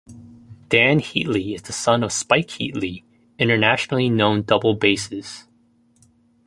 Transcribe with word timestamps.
Dan 0.69 0.99
Heatley 0.99 1.53
is 1.53 1.61
the 1.61 1.73
son 1.73 2.01
of 2.03 2.11
Spike 2.11 2.47
Heatley, 2.47 3.03
internationally 3.37 4.09
known 4.09 4.41
double 4.41 4.75
bassist. 4.75 5.45